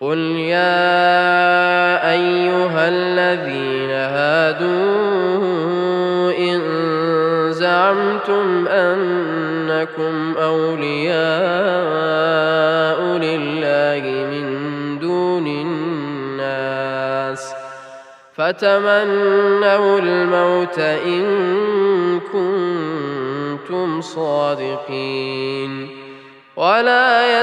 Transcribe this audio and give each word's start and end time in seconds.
قل 0.00 0.18
يا 0.18 2.10
ايها 2.12 2.88
الذين 2.88 3.90
هادوا 3.90 4.74
ان 6.38 6.60
زعمتم 7.52 8.68
انكم 8.68 10.34
اولياء 10.38 11.24
لله 13.02 14.02
من 14.30 14.98
دون 14.98 15.46
الناس 15.46 16.94
فتمنوا 18.36 19.98
الموت 19.98 20.78
ان 20.78 21.24
كنتم 22.32 24.00
صادقين 24.00 25.88
ولا 26.56 27.42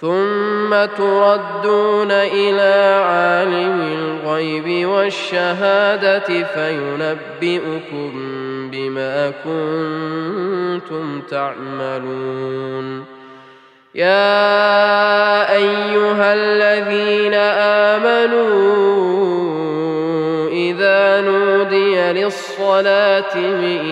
ثم 0.00 0.84
تردون 0.96 2.10
إلى 2.10 3.02
عالم 3.04 3.80
الغيب 3.80 4.88
والشهاده 4.88 6.44
فينبئكم 6.44 8.12
بما 8.70 9.32
كنتم 9.44 11.20
تعملون 11.30 13.04
يا 13.94 15.52
ايها 15.56 16.34
الذين 16.34 17.34
امنوا 17.94 18.89
نودي 22.10 22.24
للصلاه 22.24 23.36
من 23.36 23.90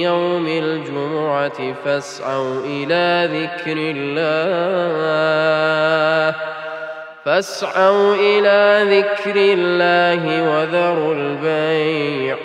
يوم 0.00 0.46
الجمعه 0.46 1.74
فاسعوا 1.84 2.60
إلى 2.64 3.28
ذكر 3.32 3.76
الله 3.76 4.30
فاسعوا 7.24 8.14
إلى 8.14 8.86
ذكر 8.98 9.36
الله 9.36 10.50
وذروا 10.50 11.14
البيع 11.14 12.36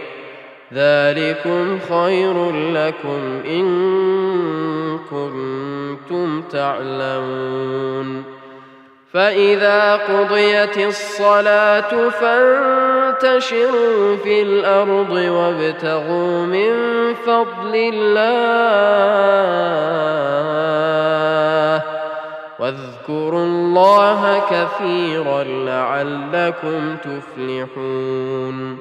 ذلكم 0.74 1.80
خير 1.80 2.52
لكم 2.52 3.42
ان 3.46 3.66
كنتم 5.12 6.42
تعلمون 6.42 8.24
فاذا 9.14 9.96
قضيت 9.96 10.78
الصلاه 10.78 12.10
فانتشروا 13.36 14.16
في 14.16 14.42
الأرض 14.42 15.12
وابتغوا 15.12 16.46
من 16.46 16.74
فضل 17.14 17.76
الله 17.76 18.36
واذكروا 22.60 23.46
الله 23.46 24.42
كثيرا 24.50 25.44
لعلكم 25.44 26.96
تفلحون 26.98 28.78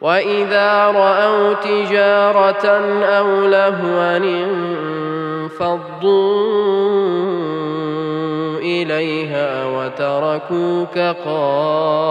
وإذا 0.00 0.86
رأوا 0.86 1.54
تجارة 1.54 2.66
أو 3.04 3.46
لهوا 3.46 4.16
انفضوا 4.16 4.94
إليها 8.64 9.66
وتركوك 9.66 10.98
قائما. 10.98 12.04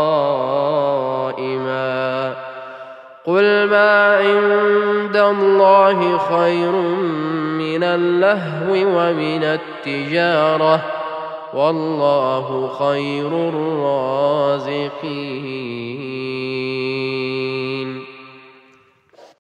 قل 3.26 3.68
ما 3.70 4.18
عند 4.18 5.18
الله 5.18 6.18
خير 6.18 6.72
من 7.58 7.84
اللهو 7.84 8.74
ومن 8.74 9.44
التجارة. 9.44 10.82
والله 11.54 12.70
خير 12.80 13.28
الرازقين. 13.28 14.74